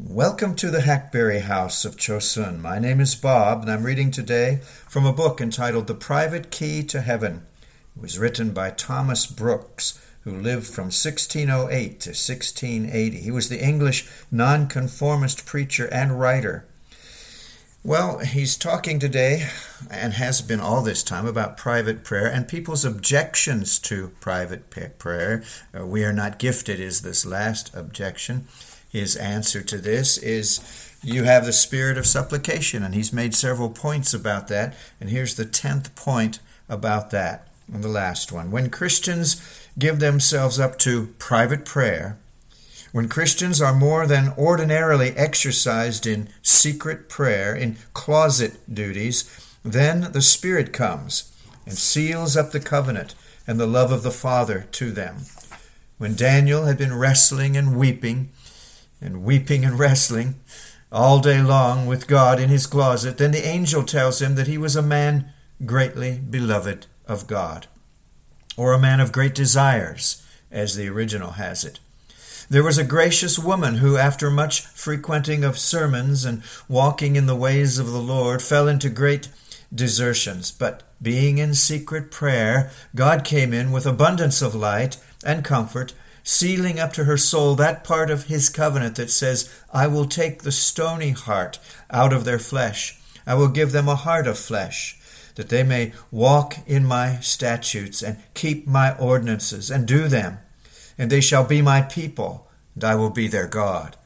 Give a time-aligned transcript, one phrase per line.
[0.00, 2.60] Welcome to the Hackberry House of Chosun.
[2.60, 6.84] My name is Bob, and I'm reading today from a book entitled The Private Key
[6.84, 7.44] to Heaven.
[7.96, 13.18] It was written by Thomas Brooks, who lived from 1608 to 1680.
[13.18, 16.64] He was the English nonconformist preacher and writer.
[17.82, 19.48] Well, he's talking today,
[19.90, 25.42] and has been all this time, about private prayer and people's objections to private prayer.
[25.76, 28.46] Uh, we are not gifted, is this last objection.
[28.88, 30.60] His answer to this is
[31.02, 34.74] you have the spirit of supplication, and he's made several points about that.
[35.00, 38.50] And here's the tenth point about that, and the last one.
[38.50, 39.40] When Christians
[39.78, 42.18] give themselves up to private prayer,
[42.90, 49.24] when Christians are more than ordinarily exercised in secret prayer, in closet duties,
[49.62, 51.30] then the Spirit comes
[51.66, 53.14] and seals up the covenant
[53.46, 55.18] and the love of the Father to them.
[55.98, 58.30] When Daniel had been wrestling and weeping,
[59.00, 60.36] and weeping and wrestling
[60.90, 63.18] all day long with God in his closet.
[63.18, 65.32] Then the angel tells him that he was a man
[65.64, 67.66] greatly beloved of God,
[68.56, 71.80] or a man of great desires, as the original has it.
[72.50, 77.36] There was a gracious woman who, after much frequenting of sermons and walking in the
[77.36, 79.28] ways of the Lord, fell into great
[79.74, 80.50] desertions.
[80.50, 85.92] But being in secret prayer, God came in with abundance of light and comfort
[86.28, 90.42] sealing up to her soul that part of his covenant that says, I will take
[90.42, 91.58] the stony heart
[91.90, 93.00] out of their flesh.
[93.26, 94.98] I will give them a heart of flesh,
[95.36, 100.36] that they may walk in my statutes and keep my ordinances and do them.
[100.98, 103.96] And they shall be my people, and I will be their God.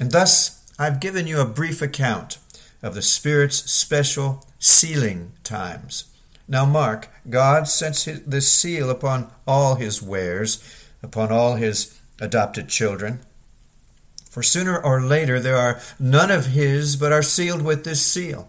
[0.00, 2.38] And thus I've given you a brief account
[2.82, 6.04] of the Spirit's special sealing times.
[6.48, 10.64] Now mark, God sets this seal upon all his wares
[11.04, 13.20] upon all his adopted children.
[14.30, 18.48] For sooner or later there are none of his but are sealed with this seal.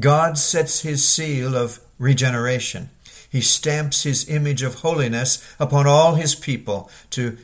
[0.00, 2.90] God sets his seal of regeneration.
[3.30, 7.38] He stamps his image of holiness upon all his people to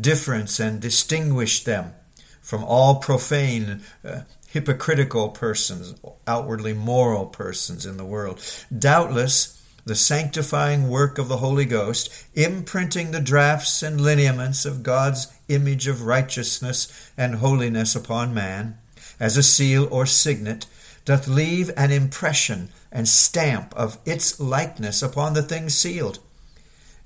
[0.00, 1.92] difference and distinguish them
[2.40, 5.94] from all profane, uh, hypocritical persons,
[6.26, 8.40] outwardly moral persons in the world.
[8.76, 15.28] Doubtless, the sanctifying work of the Holy Ghost, imprinting the drafts and lineaments of God's
[15.48, 18.78] image of righteousness and holiness upon man,
[19.20, 20.66] as a seal or signet,
[21.04, 26.18] doth leave an impression and stamp of its likeness upon the thing sealed.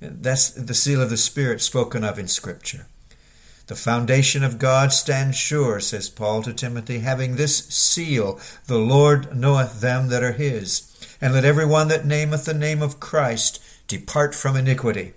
[0.00, 2.86] That's the seal of the Spirit spoken of in Scripture.
[3.66, 9.36] The foundation of God stands sure, says Paul to Timothy, having this seal, the Lord
[9.36, 10.87] knoweth them that are his
[11.20, 15.14] and let every one that nameth the name of Christ depart from iniquity.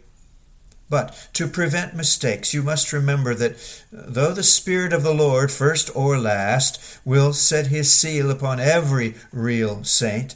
[0.92, 3.54] But to prevent mistakes, you must remember that
[3.96, 8.60] uh, though the Spirit of the Lord, first or last, will set his seal upon
[8.60, 10.36] every real saint,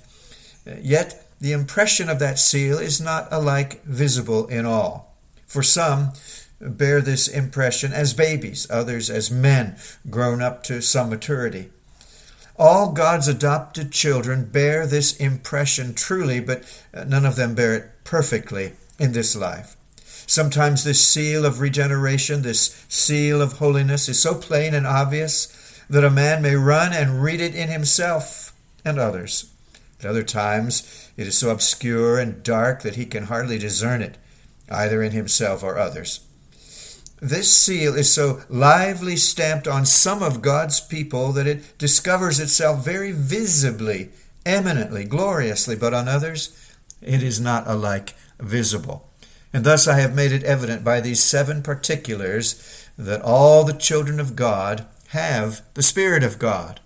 [0.65, 5.17] uh, yet the impression of that seal is not alike visible in all.
[5.45, 6.13] For some
[6.63, 9.75] uh, bear this impression as babies, others as men
[10.09, 11.69] grown up to some maturity.
[12.57, 17.91] All God's adopted children bear this impression truly, but uh, none of them bear it
[18.05, 19.75] perfectly in this life.
[20.25, 26.05] Sometimes this seal of regeneration, this seal of holiness, is so plain and obvious that
[26.05, 28.53] a man may run and read it in himself
[28.85, 29.51] and others.
[29.99, 34.17] At other times, it is so obscure and dark that he can hardly discern it,
[34.69, 36.21] either in himself or others.
[37.25, 42.85] This seal is so lively stamped on some of God's people that it discovers itself
[42.85, 44.11] very visibly,
[44.45, 46.55] eminently, gloriously, but on others
[47.01, 49.09] it is not alike visible.
[49.51, 54.19] And thus I have made it evident by these seven particulars that all the children
[54.19, 56.79] of God have the Spirit of God.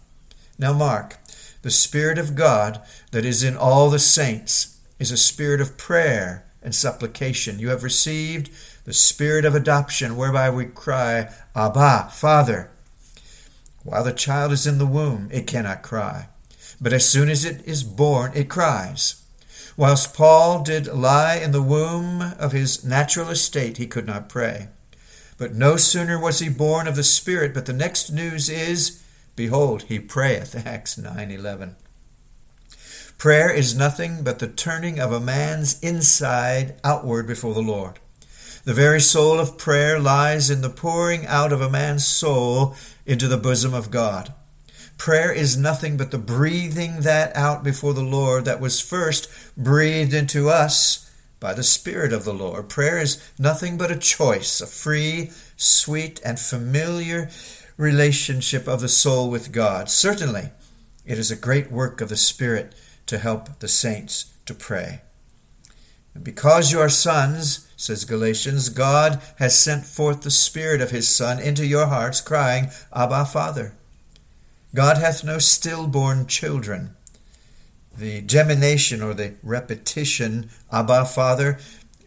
[0.58, 1.18] Now, mark,
[1.64, 6.46] the Spirit of God that is in all the saints is a spirit of prayer
[6.64, 7.60] and supplication.
[7.60, 8.50] You have received
[8.90, 12.72] the spirit of adoption, whereby we cry, Abba, Father.
[13.84, 16.30] While the child is in the womb, it cannot cry.
[16.82, 19.24] But as soon as it is born, it cries.
[19.78, 24.70] Whilst Paul did lie in the womb of his natural estate, he could not pray.
[25.38, 29.04] But no sooner was he born of the Spirit, but the next news is,
[29.36, 30.56] Behold, he prayeth.
[30.66, 31.76] Acts 9:11.
[33.20, 38.00] Prayer is nothing but the turning of a man's inside outward before the Lord.
[38.70, 43.28] The very soul of prayer lies in the pouring out of a man's soul into
[43.28, 44.32] the bosom of God.
[44.96, 49.28] Prayer is nothing but the breathing that out before the Lord that was first
[49.58, 52.70] breathed into us by the Spirit of the Lord.
[52.70, 57.32] Prayer is nothing but a choice, a free, sweet, and familiar
[57.76, 59.90] relationship of the soul with God.
[59.90, 60.52] Certainly,
[61.08, 62.76] it is a great work of the Spirit
[63.08, 65.02] to help the saints to pray.
[66.14, 71.08] And because you are sons, says Galatians, God has sent forth the Spirit of His
[71.08, 73.74] Son into your hearts, crying, Abba, Father.
[74.76, 76.96] God hath no stillborn children.
[77.98, 81.58] The gemination or the repetition, Abba, Father,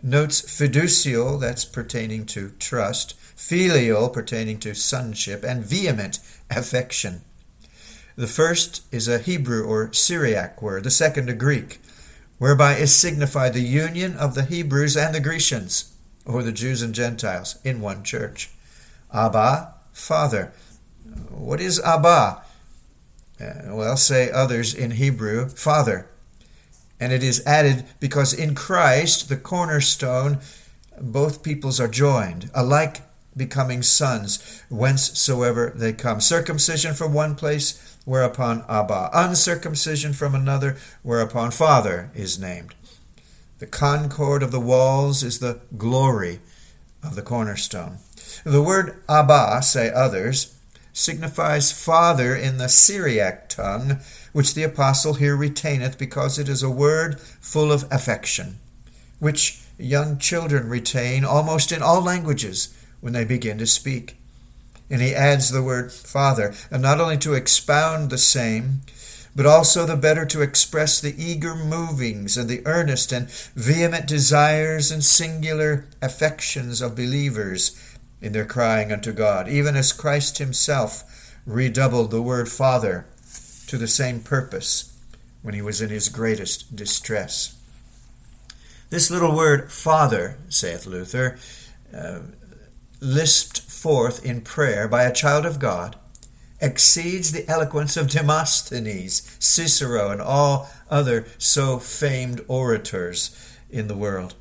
[0.03, 6.19] notes fiducial, that's pertaining to trust, filial, pertaining to sonship, and vehement
[6.51, 7.23] affection.
[8.15, 11.81] The first is a Hebrew or Syriac word, the second a Greek,
[12.43, 15.95] whereby is signified the union of the Hebrews and the Grecians,
[16.27, 18.51] or the Jews and Gentiles, in one church.
[19.15, 20.53] Abba, Father.
[21.31, 22.43] What is Abba?
[23.41, 26.09] Uh, well, say others in Hebrew, Father.
[26.99, 30.41] And it is added because in Christ, the cornerstone,
[31.01, 33.03] both peoples are joined, alike
[33.37, 36.21] becoming sons, whencesoever they come.
[36.21, 39.11] Circumcision from one place, whereupon Abba.
[39.13, 42.75] Uncircumcision from another, whereupon Father is named.
[43.59, 46.41] The concord of the walls is the glory
[47.03, 47.99] of the cornerstone.
[48.45, 50.57] The word Abba, say others,
[50.93, 54.01] signifies father in the Syriac tongue,
[54.33, 58.59] which the apostle here retaineth, because it is a word full of affection,
[59.19, 64.17] which young children retain almost in all languages when they begin to speak.
[64.93, 68.83] And he adds the word Father, and not only to expound the same,
[69.35, 74.91] but also the better to express the eager movings and the earnest and vehement desires
[74.91, 82.11] and singular affections of believers in their crying unto God, even as Christ himself redoubled
[82.11, 83.07] the word Father
[83.69, 84.95] to the same purpose
[85.41, 87.57] when he was in his greatest distress.
[88.91, 91.39] This little word, Father, saith Luther,
[91.97, 92.19] uh,
[93.01, 95.97] lisped forth in prayer by a child of God
[96.61, 104.37] exceeds the eloquence of Demosthenes, Cicero, and all other so famed orators in the world.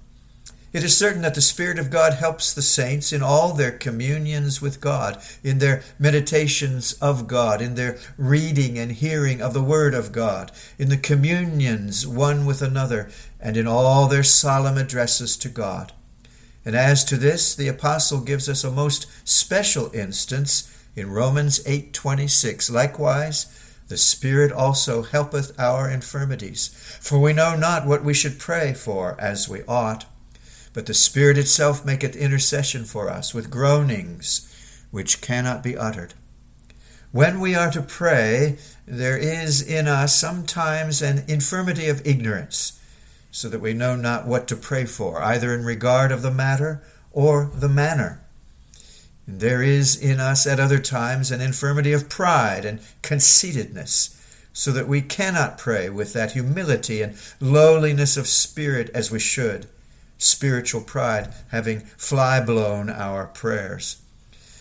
[0.71, 4.61] It is certain that the Spirit of God helps the saints in all their communions
[4.61, 9.95] with God, in their meditations of God, in their reading and hearing of the Word
[9.95, 13.09] of God, in the communions one with another,
[13.39, 15.93] and in all their solemn addresses to God.
[16.65, 22.69] And as to this, the apostle gives us a most special instance in Romans 8:26.
[22.69, 23.47] Likewise,
[23.87, 26.69] the Spirit also helpeth our infirmities,
[26.99, 30.05] for we know not what we should pray for as we ought,
[30.73, 34.47] but the Spirit itself maketh intercession for us with groanings
[34.91, 36.13] which cannot be uttered.
[37.11, 42.73] When we are to pray, there is in us sometimes an infirmity of ignorance
[43.31, 46.83] so that we know not what to pray for, either in regard of the matter
[47.11, 48.21] or the manner.
[49.25, 54.17] And there is in us at other times an infirmity of pride and conceitedness,
[54.53, 59.67] so that we cannot pray with that humility and lowliness of spirit as we should,
[60.17, 64.01] spiritual pride having fly blown our prayers.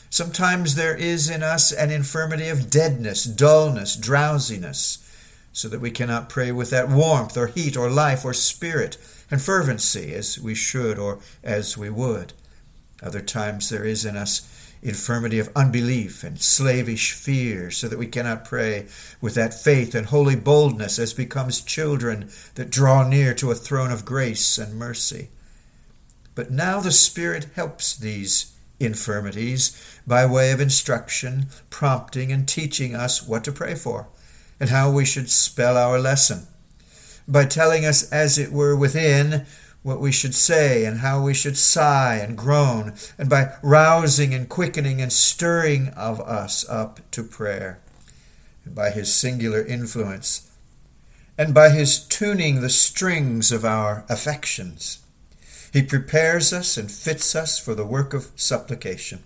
[0.09, 4.99] Sometimes there is in us an infirmity of deadness, dullness, drowsiness
[5.53, 8.97] so that we cannot pray with that warmth or heat or life or spirit
[9.31, 12.33] and fervency as we should or as we would.
[13.03, 14.47] Other times there is in us
[14.83, 18.87] infirmity of unbelief and slavish fear, so that we cannot pray
[19.21, 23.91] with that faith and holy boldness as becomes children that draw near to a throne
[23.91, 25.29] of grace and mercy.
[26.35, 33.27] But now the Spirit helps these infirmities by way of instruction, prompting, and teaching us
[33.27, 34.09] what to pray for
[34.61, 36.47] and how we should spell our lesson,
[37.27, 39.47] by telling us, as it were, within
[39.83, 44.49] what we should say and how we should sigh and groan, and by rousing and
[44.49, 47.81] quickening and stirring of us up to prayer,
[48.65, 50.51] and by his singular influence,
[51.39, 54.99] and by his tuning the strings of our affections.
[55.73, 59.23] He prepares us and fits us for the work of supplication.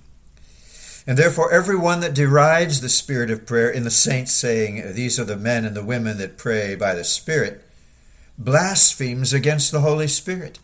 [1.07, 5.21] And therefore, every one that derides the spirit of prayer in the saints, saying, These
[5.21, 7.63] are the men and the women that pray by the Spirit,
[8.39, 10.59] blasphemes against the Holy Spirit,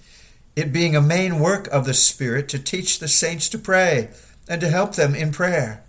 [0.57, 4.11] it being a main work of the Spirit to teach the saints to pray
[4.49, 5.85] and to help them in prayer.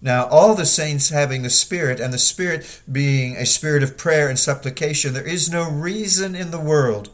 [0.00, 4.28] Now, all the saints having the Spirit, and the Spirit being a spirit of prayer
[4.28, 7.10] and supplication, there is no reason in the world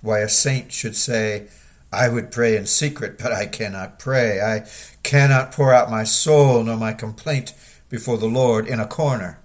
[0.00, 1.48] why a saint should say,
[1.92, 4.40] I would pray in secret, but I cannot pray.
[4.40, 4.66] I
[5.02, 7.52] cannot pour out my soul nor my complaint
[7.88, 9.38] before the Lord in a corner.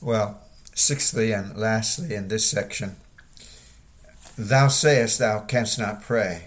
[0.00, 0.40] Well,
[0.74, 2.96] sixthly and lastly in this section,
[4.38, 6.44] thou sayest thou canst not pray.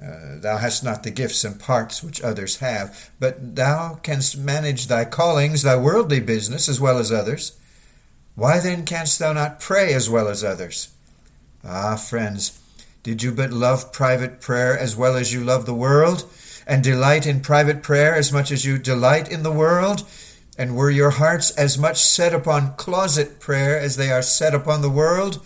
[0.00, 4.86] Uh, thou hast not the gifts and parts which others have, but thou canst manage
[4.86, 7.58] thy callings, thy worldly business, as well as others.
[8.34, 10.88] Why then canst thou not pray as well as others?
[11.64, 12.60] Ah, friends,
[13.06, 16.28] did you but love private prayer as well as you love the world,
[16.66, 20.02] and delight in private prayer as much as you delight in the world,
[20.58, 24.82] and were your hearts as much set upon closet prayer as they are set upon
[24.82, 25.40] the world,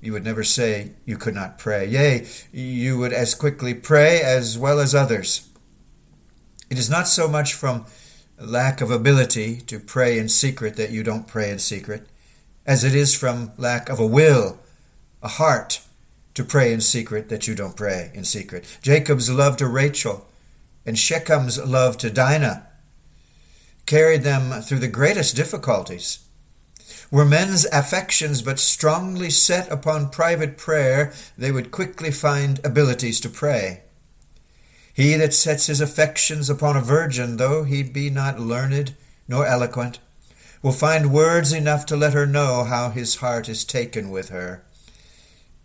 [0.00, 1.86] you would never say you could not pray.
[1.86, 5.50] Yea, you would as quickly pray as well as others.
[6.70, 7.84] It is not so much from
[8.38, 12.06] lack of ability to pray in secret that you don't pray in secret,
[12.64, 14.58] as it is from lack of a will,
[15.22, 15.82] a heart,
[16.40, 18.64] to pray in secret that you don't pray in secret.
[18.80, 20.26] Jacob's love to Rachel
[20.86, 22.66] and Shechem's love to Dinah
[23.84, 26.20] carried them through the greatest difficulties.
[27.10, 33.28] Were men's affections but strongly set upon private prayer, they would quickly find abilities to
[33.28, 33.82] pray.
[34.94, 38.94] He that sets his affections upon a virgin, though he be not learned
[39.28, 39.98] nor eloquent,
[40.62, 44.64] will find words enough to let her know how his heart is taken with her.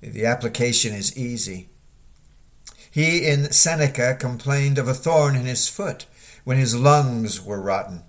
[0.01, 1.69] The application is easy.
[2.91, 6.05] He in Seneca complained of a thorn in his foot
[6.43, 8.03] when his lungs were rotten.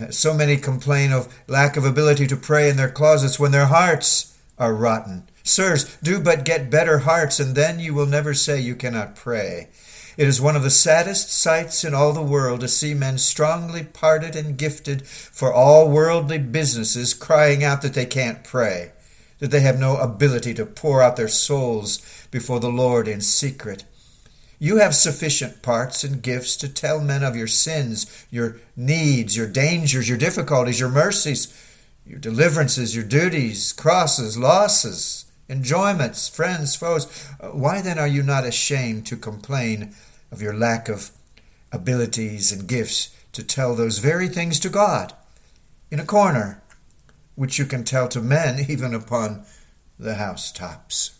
[0.00, 3.66] Uh, so many complain of lack of ability to pray in their closets when their
[3.66, 5.28] hearts are rotten.
[5.42, 9.68] Sirs, do but get better hearts, and then you will never say you cannot pray.
[10.16, 13.82] It is one of the saddest sights in all the world to see men strongly
[13.82, 18.92] parted and gifted for all worldly businesses crying out that they can't pray,
[19.38, 23.84] that they have no ability to pour out their souls before the Lord in secret.
[24.58, 29.48] You have sufficient parts and gifts to tell men of your sins, your needs, your
[29.48, 31.52] dangers, your difficulties, your mercies,
[32.06, 37.28] your deliverances, your duties, crosses, losses, enjoyments, friends, foes.
[37.40, 39.94] Uh, why then are you not ashamed to complain
[40.30, 41.10] of your lack of
[41.72, 45.12] abilities and gifts to tell those very things to God
[45.90, 46.62] in a corner,
[47.34, 49.44] which you can tell to men even upon
[49.98, 51.18] the housetops?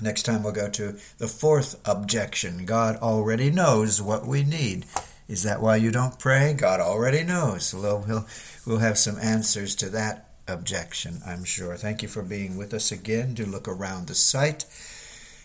[0.00, 2.66] Next time we'll go to the fourth objection.
[2.66, 4.84] God already knows what we need.
[5.28, 6.52] Is that why you don't pray?
[6.52, 7.66] God already knows.
[7.66, 8.26] So we'll,
[8.66, 11.76] we'll have some answers to that objection, I'm sure.
[11.76, 13.34] Thank you for being with us again.
[13.34, 14.64] Do look around the site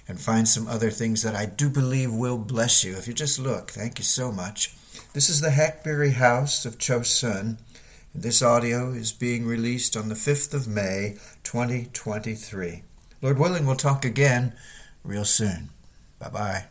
[0.08, 2.96] and find some other things that I do believe will bless you.
[2.98, 4.76] If you just look, thank you so much.
[5.14, 7.58] This is the Hackberry House of Chosun.
[8.14, 12.84] This audio is being released on the 5th of May, 2023.
[13.22, 14.54] Lord willing, we'll talk again
[15.02, 15.70] real soon.
[16.20, 16.66] Bye bye.